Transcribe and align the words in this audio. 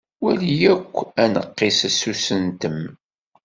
Wali 0.23 0.51
akk 0.73 0.95
aneqqis 1.23 1.79
n 1.91 2.03
usentem. 2.11 2.79